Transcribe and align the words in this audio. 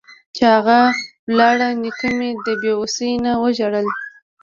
چې 0.35 0.43
اغه 0.57 0.79
لاړ 1.37 1.57
نيکه 1.81 2.09
مې 2.17 2.29
د 2.45 2.47
بې 2.61 2.71
وسۍ 2.81 3.11
نه 3.23 3.31
وژړل. 3.41 3.87